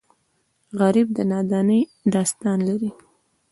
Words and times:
غریب 0.79 1.07
د 1.17 1.19
نادارۍ 1.31 1.81
داستان 2.13 2.57
لري 2.69 2.89